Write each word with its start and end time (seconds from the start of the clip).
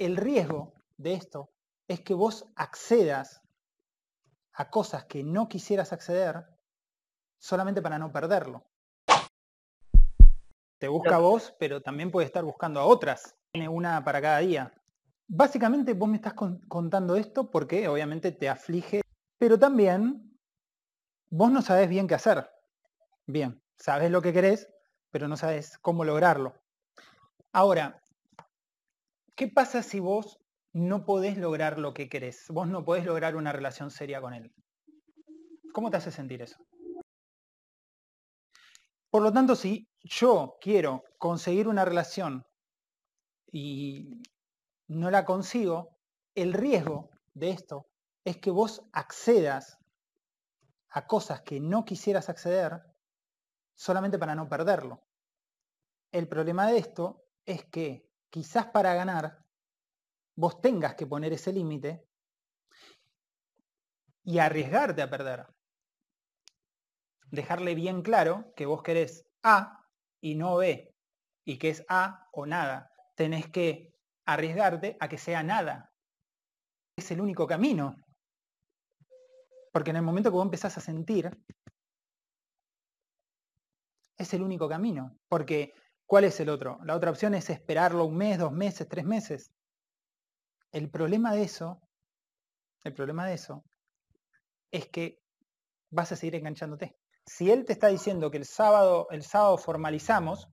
El 0.00 0.16
riesgo 0.16 0.72
de 0.96 1.12
esto 1.12 1.50
es 1.86 2.00
que 2.00 2.14
vos 2.14 2.46
accedas 2.56 3.42
a 4.54 4.70
cosas 4.70 5.04
que 5.04 5.22
no 5.22 5.46
quisieras 5.46 5.92
acceder 5.92 6.46
solamente 7.38 7.82
para 7.82 7.98
no 7.98 8.10
perderlo. 8.10 8.64
Te 10.78 10.88
busca 10.88 11.16
a 11.16 11.18
vos, 11.18 11.54
pero 11.58 11.82
también 11.82 12.10
puede 12.10 12.24
estar 12.24 12.42
buscando 12.42 12.80
a 12.80 12.86
otras. 12.86 13.36
Tiene 13.52 13.68
una 13.68 14.02
para 14.02 14.22
cada 14.22 14.38
día. 14.38 14.72
Básicamente 15.28 15.92
vos 15.92 16.08
me 16.08 16.16
estás 16.16 16.32
contando 16.32 17.14
esto 17.16 17.50
porque 17.50 17.86
obviamente 17.86 18.32
te 18.32 18.48
aflige, 18.48 19.02
pero 19.36 19.58
también 19.58 20.34
vos 21.28 21.52
no 21.52 21.60
sabés 21.60 21.90
bien 21.90 22.08
qué 22.08 22.14
hacer. 22.14 22.50
Bien, 23.26 23.62
sabes 23.76 24.10
lo 24.10 24.22
que 24.22 24.32
querés, 24.32 24.66
pero 25.10 25.28
no 25.28 25.36
sabes 25.36 25.76
cómo 25.76 26.06
lograrlo. 26.06 26.54
Ahora, 27.52 28.00
¿qué 29.40 29.48
pasa 29.48 29.82
si 29.82 30.00
vos 30.00 30.38
no 30.74 31.06
podés 31.06 31.38
lograr 31.38 31.78
lo 31.78 31.94
que 31.94 32.10
querés? 32.10 32.44
Vos 32.50 32.68
no 32.68 32.84
podés 32.84 33.06
lograr 33.06 33.36
una 33.36 33.52
relación 33.52 33.90
seria 33.90 34.20
con 34.20 34.34
él. 34.34 34.52
¿Cómo 35.72 35.90
te 35.90 35.96
hace 35.96 36.10
sentir 36.10 36.42
eso? 36.42 36.62
Por 39.08 39.22
lo 39.22 39.32
tanto, 39.32 39.56
si 39.56 39.88
yo 40.02 40.58
quiero 40.60 41.04
conseguir 41.16 41.68
una 41.68 41.86
relación 41.86 42.44
y 43.50 44.20
no 44.88 45.10
la 45.10 45.24
consigo, 45.24 45.96
el 46.34 46.52
riesgo 46.52 47.08
de 47.32 47.48
esto 47.48 47.86
es 48.26 48.36
que 48.36 48.50
vos 48.50 48.82
accedas 48.92 49.78
a 50.90 51.06
cosas 51.06 51.40
que 51.40 51.60
no 51.60 51.86
quisieras 51.86 52.28
acceder 52.28 52.82
solamente 53.74 54.18
para 54.18 54.34
no 54.34 54.50
perderlo. 54.50 55.02
El 56.12 56.28
problema 56.28 56.66
de 56.66 56.76
esto 56.76 57.24
es 57.46 57.64
que 57.64 58.09
quizás 58.30 58.66
para 58.66 58.94
ganar 58.94 59.44
vos 60.36 60.60
tengas 60.60 60.94
que 60.94 61.06
poner 61.06 61.32
ese 61.32 61.52
límite 61.52 62.08
y 64.24 64.38
arriesgarte 64.38 65.02
a 65.02 65.10
perder. 65.10 65.46
Dejarle 67.30 67.74
bien 67.74 68.02
claro 68.02 68.52
que 68.56 68.66
vos 68.66 68.82
querés 68.82 69.26
A 69.42 69.86
y 70.20 70.34
no 70.34 70.56
B, 70.56 70.94
y 71.44 71.58
que 71.58 71.70
es 71.70 71.84
A 71.88 72.28
o 72.32 72.46
nada. 72.46 72.92
Tenés 73.16 73.48
que 73.50 73.92
arriesgarte 74.26 74.96
a 75.00 75.08
que 75.08 75.18
sea 75.18 75.42
nada. 75.42 75.92
Es 76.96 77.10
el 77.10 77.20
único 77.20 77.46
camino. 77.46 77.96
Porque 79.72 79.90
en 79.90 79.96
el 79.96 80.02
momento 80.02 80.30
que 80.30 80.36
vos 80.36 80.44
empezás 80.44 80.76
a 80.76 80.80
sentir, 80.80 81.30
es 84.18 84.34
el 84.34 84.42
único 84.42 84.68
camino. 84.68 85.16
Porque, 85.28 85.72
¿cuál 86.10 86.24
es 86.24 86.40
el 86.40 86.48
otro? 86.48 86.80
La 86.82 86.96
otra 86.96 87.12
opción 87.12 87.34
es 87.34 87.50
esperarlo 87.50 88.04
un 88.04 88.16
mes, 88.16 88.36
dos 88.36 88.50
meses, 88.50 88.88
tres 88.88 89.04
meses. 89.04 89.52
El 90.72 90.90
problema 90.90 91.32
de 91.32 91.42
eso, 91.42 91.80
el 92.82 92.94
problema 92.94 93.28
de 93.28 93.34
eso, 93.34 93.62
es 94.72 94.88
que 94.88 95.22
vas 95.88 96.10
a 96.10 96.16
seguir 96.16 96.34
enganchándote. 96.34 96.96
Si 97.24 97.48
él 97.52 97.64
te 97.64 97.72
está 97.72 97.86
diciendo 97.86 98.28
que 98.28 98.38
el 98.38 98.44
sábado, 98.44 99.06
el 99.12 99.22
sábado 99.22 99.56
formalizamos, 99.56 100.48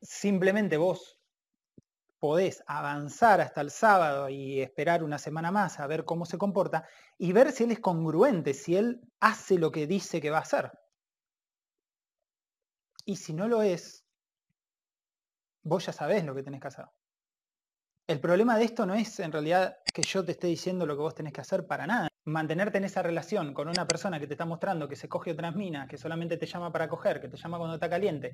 simplemente 0.00 0.78
vos 0.78 1.18
podés 2.18 2.64
avanzar 2.66 3.42
hasta 3.42 3.60
el 3.60 3.70
sábado 3.70 4.30
y 4.30 4.62
esperar 4.62 5.04
una 5.04 5.18
semana 5.18 5.50
más 5.50 5.80
a 5.80 5.86
ver 5.86 6.06
cómo 6.06 6.24
se 6.24 6.38
comporta 6.38 6.88
y 7.18 7.34
ver 7.34 7.52
si 7.52 7.64
él 7.64 7.72
es 7.72 7.80
congruente, 7.80 8.54
si 8.54 8.76
él 8.76 9.02
hace 9.20 9.58
lo 9.58 9.70
que 9.70 9.86
dice 9.86 10.22
que 10.22 10.30
va 10.30 10.38
a 10.38 10.48
hacer. 10.48 10.72
Y 13.04 13.16
si 13.16 13.32
no 13.32 13.48
lo 13.48 13.62
es, 13.62 14.04
vos 15.62 15.86
ya 15.86 15.92
sabés 15.92 16.24
lo 16.24 16.34
que 16.34 16.42
tenés 16.42 16.60
que 16.60 16.68
hacer. 16.68 16.86
El 18.06 18.20
problema 18.20 18.58
de 18.58 18.64
esto 18.64 18.86
no 18.86 18.94
es 18.94 19.20
en 19.20 19.30
realidad 19.30 19.78
que 19.94 20.02
yo 20.02 20.24
te 20.24 20.32
esté 20.32 20.48
diciendo 20.48 20.84
lo 20.84 20.96
que 20.96 21.02
vos 21.02 21.14
tenés 21.14 21.32
que 21.32 21.40
hacer 21.40 21.66
para 21.66 21.86
nada. 21.86 22.08
Mantenerte 22.24 22.78
en 22.78 22.84
esa 22.84 23.02
relación 23.02 23.54
con 23.54 23.68
una 23.68 23.86
persona 23.86 24.18
que 24.18 24.26
te 24.26 24.34
está 24.34 24.44
mostrando 24.44 24.88
que 24.88 24.96
se 24.96 25.08
coge 25.08 25.32
otras 25.32 25.54
minas, 25.54 25.88
que 25.88 25.96
solamente 25.96 26.36
te 26.36 26.46
llama 26.46 26.72
para 26.72 26.88
coger, 26.88 27.20
que 27.20 27.28
te 27.28 27.36
llama 27.36 27.58
cuando 27.58 27.74
está 27.74 27.88
caliente, 27.88 28.32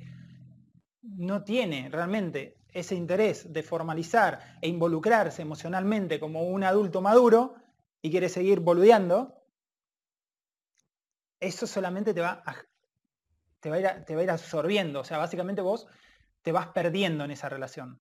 no 1.02 1.44
tiene 1.44 1.88
realmente 1.90 2.58
ese 2.72 2.94
interés 2.94 3.52
de 3.52 3.62
formalizar 3.62 4.58
e 4.60 4.68
involucrarse 4.68 5.42
emocionalmente 5.42 6.18
como 6.18 6.42
un 6.42 6.64
adulto 6.64 7.00
maduro 7.00 7.56
y 8.02 8.10
quiere 8.10 8.28
seguir 8.28 8.60
boludeando, 8.60 9.42
eso 11.40 11.66
solamente 11.66 12.12
te 12.12 12.20
va 12.20 12.42
a, 12.44 12.56
te 13.60 13.70
va 13.70 13.76
a, 13.76 14.22
ir, 14.22 14.30
absorbiendo. 14.30 15.00
O 15.00 15.04
sea, 15.04 15.18
básicamente 15.18 15.62
vos 15.62 15.86
te 16.42 16.52
vas 16.52 16.68
perdiendo 16.68 17.24
en 17.24 17.30
esa 17.30 17.48
relación. 17.48 18.00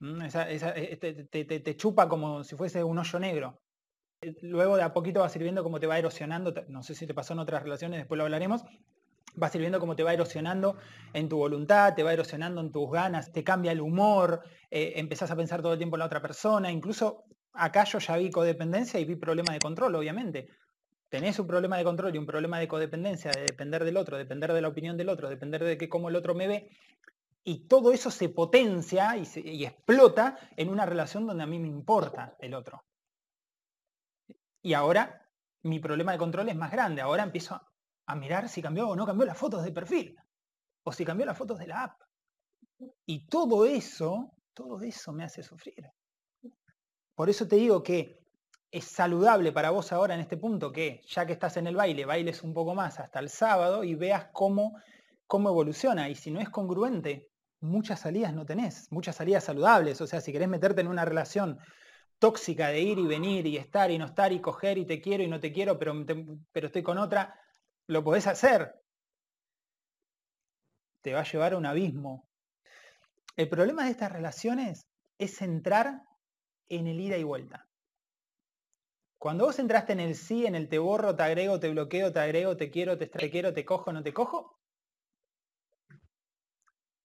¿Mm? 0.00 0.22
Eh, 0.32 0.96
te, 1.30 1.76
chupa 1.76 2.08
como 2.08 2.44
si 2.44 2.56
fuese 2.56 2.84
un 2.84 2.98
hoyo 2.98 3.18
negro. 3.18 3.60
Luego 4.42 4.76
de 4.76 4.82
a 4.82 4.92
poquito 4.92 5.20
va 5.20 5.28
sirviendo 5.28 5.62
como 5.62 5.80
te 5.80 5.86
va 5.86 5.98
erosionando. 5.98 6.54
No 6.68 6.82
sé 6.82 6.94
si 6.94 7.06
te 7.06 7.14
pasó 7.14 7.32
en 7.32 7.40
otras 7.40 7.62
relaciones, 7.62 8.00
después 8.00 8.18
lo 8.18 8.24
hablaremos 8.24 8.64
va 9.40 9.48
sirviendo 9.48 9.80
como 9.80 9.96
te 9.96 10.02
va 10.02 10.12
erosionando 10.12 10.76
en 11.12 11.28
tu 11.28 11.36
voluntad, 11.36 11.94
te 11.94 12.02
va 12.02 12.12
erosionando 12.12 12.60
en 12.60 12.72
tus 12.72 12.90
ganas, 12.90 13.32
te 13.32 13.44
cambia 13.44 13.72
el 13.72 13.80
humor, 13.80 14.42
eh, 14.70 14.94
empezás 14.96 15.30
a 15.30 15.36
pensar 15.36 15.62
todo 15.62 15.72
el 15.72 15.78
tiempo 15.78 15.96
en 15.96 16.00
la 16.00 16.06
otra 16.06 16.20
persona, 16.20 16.70
incluso 16.70 17.24
acá 17.52 17.84
yo 17.84 17.98
ya 17.98 18.16
vi 18.16 18.30
codependencia 18.30 18.98
y 19.00 19.04
vi 19.04 19.16
problema 19.16 19.52
de 19.52 19.60
control, 19.60 19.94
obviamente. 19.94 20.48
Tenés 21.08 21.38
un 21.38 21.46
problema 21.46 21.78
de 21.78 21.84
control 21.84 22.14
y 22.14 22.18
un 22.18 22.26
problema 22.26 22.58
de 22.58 22.68
codependencia, 22.68 23.30
de 23.30 23.42
depender 23.42 23.84
del 23.84 23.96
otro, 23.96 24.18
depender 24.18 24.52
de 24.52 24.60
la 24.60 24.68
opinión 24.68 24.96
del 24.96 25.08
otro, 25.08 25.28
depender 25.28 25.64
de 25.64 25.78
que 25.78 25.88
cómo 25.88 26.08
el 26.08 26.16
otro 26.16 26.34
me 26.34 26.48
ve, 26.48 26.70
y 27.44 27.66
todo 27.66 27.92
eso 27.92 28.10
se 28.10 28.28
potencia 28.28 29.16
y, 29.16 29.26
y 29.36 29.64
explota 29.64 30.38
en 30.56 30.68
una 30.68 30.84
relación 30.84 31.26
donde 31.26 31.44
a 31.44 31.46
mí 31.46 31.58
me 31.58 31.68
importa 31.68 32.36
el 32.40 32.54
otro. 32.54 32.84
Y 34.62 34.74
ahora 34.74 35.26
mi 35.62 35.80
problema 35.80 36.12
de 36.12 36.18
control 36.18 36.50
es 36.50 36.56
más 36.56 36.70
grande, 36.70 37.00
ahora 37.00 37.22
empiezo 37.22 37.60
a 38.06 38.14
mirar 38.14 38.48
si 38.48 38.60
cambió 38.60 38.88
o 38.88 38.96
no 38.96 39.06
cambió 39.06 39.26
las 39.26 39.38
fotos 39.38 39.64
de 39.64 39.72
perfil, 39.72 40.16
o 40.82 40.92
si 40.92 41.04
cambió 41.04 41.24
las 41.24 41.38
fotos 41.38 41.58
de 41.58 41.66
la 41.66 41.84
app. 41.84 42.02
Y 43.06 43.26
todo 43.26 43.64
eso, 43.64 44.34
todo 44.52 44.80
eso 44.82 45.12
me 45.12 45.24
hace 45.24 45.42
sufrir. 45.42 45.90
Por 47.14 47.28
eso 47.28 47.48
te 47.48 47.56
digo 47.56 47.82
que 47.82 48.17
es 48.70 48.84
saludable 48.84 49.52
para 49.52 49.70
vos 49.70 49.92
ahora 49.92 50.14
en 50.14 50.20
este 50.20 50.36
punto 50.36 50.72
que 50.72 51.00
ya 51.06 51.26
que 51.26 51.32
estás 51.32 51.56
en 51.56 51.66
el 51.66 51.76
baile, 51.76 52.04
bailes 52.04 52.42
un 52.42 52.52
poco 52.52 52.74
más 52.74 53.00
hasta 53.00 53.18
el 53.18 53.30
sábado 53.30 53.84
y 53.84 53.94
veas 53.94 54.26
cómo, 54.32 54.78
cómo 55.26 55.48
evoluciona. 55.48 56.08
Y 56.08 56.14
si 56.14 56.30
no 56.30 56.40
es 56.40 56.50
congruente, 56.50 57.30
muchas 57.60 58.00
salidas 58.00 58.34
no 58.34 58.44
tenés, 58.44 58.90
muchas 58.92 59.16
salidas 59.16 59.44
saludables. 59.44 60.00
O 60.00 60.06
sea, 60.06 60.20
si 60.20 60.32
querés 60.32 60.48
meterte 60.48 60.82
en 60.82 60.88
una 60.88 61.04
relación 61.04 61.58
tóxica 62.18 62.68
de 62.68 62.80
ir 62.80 62.98
y 62.98 63.06
venir 63.06 63.46
y 63.46 63.56
estar 63.56 63.90
y 63.90 63.98
no 63.98 64.06
estar 64.06 64.32
y 64.32 64.40
coger 64.40 64.76
y 64.76 64.84
te 64.84 65.00
quiero 65.00 65.22
y 65.22 65.28
no 65.28 65.40
te 65.40 65.52
quiero, 65.52 65.78
pero, 65.78 65.94
pero 66.52 66.66
estoy 66.66 66.82
con 66.82 66.98
otra, 66.98 67.40
lo 67.86 68.04
podés 68.04 68.26
hacer. 68.26 68.74
Te 71.00 71.14
va 71.14 71.20
a 71.20 71.30
llevar 71.30 71.54
a 71.54 71.56
un 71.56 71.64
abismo. 71.64 72.28
El 73.36 73.48
problema 73.48 73.84
de 73.84 73.92
estas 73.92 74.12
relaciones 74.12 74.86
es 75.16 75.40
entrar 75.40 76.02
en 76.68 76.86
el 76.86 77.00
ida 77.00 77.16
y 77.16 77.22
vuelta. 77.22 77.67
Cuando 79.18 79.46
vos 79.46 79.58
entraste 79.58 79.92
en 79.92 80.00
el 80.00 80.14
sí, 80.14 80.46
en 80.46 80.54
el 80.54 80.68
te 80.68 80.78
borro, 80.78 81.14
te 81.14 81.22
agrego, 81.24 81.58
te 81.58 81.70
bloqueo, 81.70 82.12
te 82.12 82.20
agrego, 82.20 82.56
te 82.56 82.70
quiero, 82.70 82.96
te, 82.96 83.06
te 83.06 83.52
te 83.52 83.64
cojo, 83.64 83.92
no 83.92 84.02
te 84.02 84.12
cojo, 84.12 84.58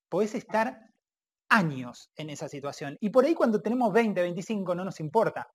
podés 0.09 0.35
estar 0.35 0.79
años 1.49 2.11
en 2.15 2.29
esa 2.29 2.47
situación. 2.47 2.97
Y 2.99 3.09
por 3.09 3.25
ahí 3.25 3.33
cuando 3.33 3.61
tenemos 3.61 3.91
20, 3.91 4.21
25 4.21 4.75
no 4.75 4.85
nos 4.85 4.99
importa. 4.99 5.47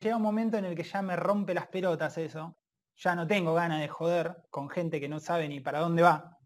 Llega 0.00 0.16
un 0.16 0.22
momento 0.22 0.56
en 0.58 0.64
el 0.64 0.74
que 0.74 0.82
ya 0.82 1.00
me 1.02 1.14
rompe 1.14 1.54
las 1.54 1.68
pelotas 1.68 2.18
eso 2.18 2.56
ya 3.00 3.14
no 3.14 3.26
tengo 3.26 3.54
ganas 3.54 3.80
de 3.80 3.88
joder 3.88 4.36
con 4.50 4.68
gente 4.68 5.00
que 5.00 5.08
no 5.08 5.20
sabe 5.20 5.48
ni 5.48 5.60
para 5.60 5.80
dónde 5.80 6.02
va. 6.02 6.36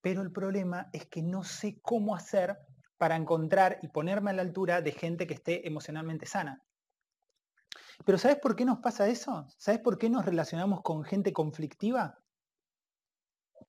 Pero 0.00 0.22
el 0.22 0.32
problema 0.32 0.88
es 0.92 1.06
que 1.06 1.22
no 1.22 1.44
sé 1.44 1.78
cómo 1.82 2.14
hacer 2.14 2.56
para 2.96 3.16
encontrar 3.16 3.78
y 3.82 3.88
ponerme 3.88 4.30
a 4.30 4.34
la 4.34 4.42
altura 4.42 4.80
de 4.80 4.92
gente 4.92 5.26
que 5.26 5.34
esté 5.34 5.66
emocionalmente 5.66 6.24
sana. 6.24 6.62
Pero 8.04 8.18
¿sabes 8.18 8.38
por 8.38 8.54
qué 8.54 8.64
nos 8.64 8.78
pasa 8.78 9.08
eso? 9.08 9.46
¿Sabes 9.56 9.80
por 9.80 9.98
qué 9.98 10.10
nos 10.10 10.24
relacionamos 10.24 10.82
con 10.82 11.04
gente 11.04 11.32
conflictiva? 11.32 12.18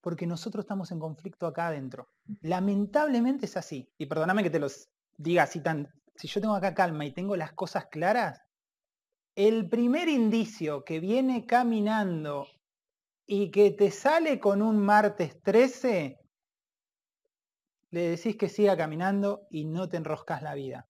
Porque 0.01 0.27
nosotros 0.27 0.63
estamos 0.63 0.91
en 0.91 0.99
conflicto 0.99 1.47
acá 1.47 1.67
adentro. 1.67 2.09
Lamentablemente 2.41 3.45
es 3.45 3.57
así. 3.57 3.89
Y 3.97 4.05
perdóname 4.05 4.43
que 4.43 4.49
te 4.49 4.59
los 4.59 4.89
diga 5.17 5.43
así 5.43 5.61
tan... 5.61 5.91
Si 6.15 6.27
yo 6.27 6.41
tengo 6.41 6.55
acá 6.55 6.73
calma 6.73 7.05
y 7.05 7.13
tengo 7.13 7.35
las 7.35 7.53
cosas 7.53 7.87
claras, 7.87 8.41
el 9.35 9.69
primer 9.69 10.09
indicio 10.09 10.83
que 10.83 10.99
viene 10.99 11.45
caminando 11.45 12.47
y 13.25 13.51
que 13.51 13.71
te 13.71 13.91
sale 13.91 14.39
con 14.39 14.61
un 14.61 14.79
martes 14.79 15.41
13, 15.43 16.19
le 17.91 18.09
decís 18.09 18.35
que 18.35 18.49
siga 18.49 18.75
caminando 18.75 19.47
y 19.49 19.65
no 19.65 19.87
te 19.87 19.97
enroscas 19.97 20.41
la 20.41 20.55
vida. 20.55 20.87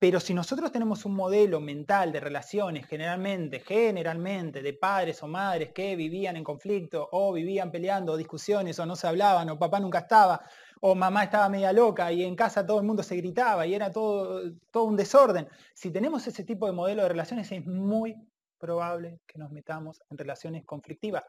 Pero 0.00 0.18
si 0.18 0.32
nosotros 0.32 0.72
tenemos 0.72 1.04
un 1.04 1.14
modelo 1.14 1.60
mental 1.60 2.10
de 2.10 2.20
relaciones, 2.20 2.86
generalmente, 2.86 3.60
generalmente, 3.60 4.62
de 4.62 4.72
padres 4.72 5.22
o 5.22 5.28
madres 5.28 5.72
que 5.74 5.94
vivían 5.94 6.38
en 6.38 6.42
conflicto, 6.42 7.06
o 7.12 7.34
vivían 7.34 7.70
peleando, 7.70 8.12
o 8.12 8.16
discusiones, 8.16 8.78
o 8.78 8.86
no 8.86 8.96
se 8.96 9.06
hablaban, 9.06 9.50
o 9.50 9.58
papá 9.58 9.78
nunca 9.78 9.98
estaba, 9.98 10.40
o 10.80 10.94
mamá 10.94 11.24
estaba 11.24 11.50
media 11.50 11.70
loca 11.74 12.10
y 12.10 12.24
en 12.24 12.34
casa 12.34 12.64
todo 12.64 12.80
el 12.80 12.86
mundo 12.86 13.02
se 13.02 13.14
gritaba 13.16 13.66
y 13.66 13.74
era 13.74 13.92
todo, 13.92 14.40
todo 14.70 14.84
un 14.84 14.96
desorden. 14.96 15.46
Si 15.74 15.90
tenemos 15.90 16.26
ese 16.26 16.44
tipo 16.44 16.64
de 16.64 16.72
modelo 16.72 17.02
de 17.02 17.10
relaciones, 17.10 17.52
es 17.52 17.66
muy 17.66 18.16
probable 18.58 19.20
que 19.26 19.38
nos 19.38 19.50
metamos 19.50 20.00
en 20.08 20.16
relaciones 20.16 20.64
conflictivas. 20.64 21.24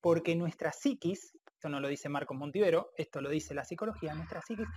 Porque 0.00 0.36
nuestra 0.36 0.70
psiquis, 0.70 1.36
esto 1.58 1.68
no 1.68 1.80
lo 1.80 1.88
dice 1.88 2.08
Marcos 2.08 2.36
Montivero, 2.36 2.92
esto 2.96 3.20
lo 3.20 3.28
dice 3.28 3.52
la 3.52 3.64
psicología, 3.64 4.14
nuestra 4.14 4.40
psiquis 4.40 4.68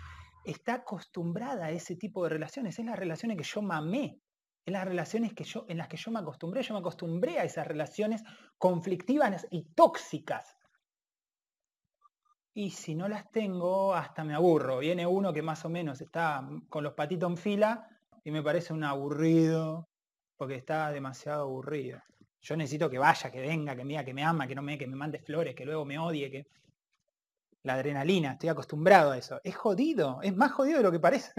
está 0.43 0.73
acostumbrada 0.73 1.65
a 1.65 1.69
ese 1.69 1.95
tipo 1.95 2.23
de 2.23 2.29
relaciones. 2.29 2.79
Es 2.79 2.83
las 2.83 2.97
relaciones 2.97 3.37
que 3.37 3.43
yo 3.43 3.61
mamé. 3.61 4.19
Es 4.65 4.73
las 4.73 4.83
relaciones 4.83 5.35
que 5.35 5.43
yo, 5.43 5.65
en 5.67 5.77
las 5.77 5.87
que 5.87 5.97
yo 5.97 6.09
me 6.09 6.17
acostumbré. 6.17 6.63
Yo 6.63 6.73
me 6.73 6.79
acostumbré 6.79 7.37
a 7.37 7.43
esas 7.43 7.67
relaciones 7.67 8.23
conflictivas 8.57 9.45
y 9.51 9.61
tóxicas. 9.75 10.57
Y 12.55 12.71
si 12.71 12.95
no 12.95 13.07
las 13.07 13.29
tengo, 13.29 13.93
hasta 13.93 14.23
me 14.23 14.33
aburro. 14.33 14.79
Viene 14.79 15.05
uno 15.05 15.31
que 15.31 15.43
más 15.43 15.63
o 15.65 15.69
menos 15.69 16.01
está 16.01 16.49
con 16.67 16.83
los 16.83 16.93
patitos 16.93 17.29
en 17.29 17.37
fila 17.37 17.87
y 18.23 18.31
me 18.31 18.41
parece 18.41 18.73
un 18.73 18.83
aburrido, 18.83 19.87
porque 20.35 20.55
está 20.55 20.89
demasiado 20.89 21.43
aburrido. 21.43 22.01
Yo 22.41 22.57
necesito 22.57 22.89
que 22.89 22.97
vaya, 22.97 23.31
que 23.31 23.39
venga, 23.39 23.75
que 23.75 23.85
me 23.85 24.03
que 24.03 24.15
me 24.15 24.23
ama, 24.23 24.47
que 24.47 24.55
no 24.55 24.63
me, 24.63 24.79
que 24.79 24.87
me 24.87 24.95
mande 24.95 25.19
flores, 25.19 25.53
que 25.53 25.63
luego 25.63 25.85
me 25.85 25.99
odie, 25.99 26.31
que 26.31 26.47
la 27.63 27.73
adrenalina, 27.73 28.33
estoy 28.33 28.49
acostumbrado 28.49 29.11
a 29.11 29.17
eso. 29.17 29.39
Es 29.43 29.55
jodido, 29.55 30.19
es 30.21 30.35
más 30.35 30.51
jodido 30.51 30.77
de 30.77 30.83
lo 30.83 30.91
que 30.91 30.99
parece. 30.99 31.31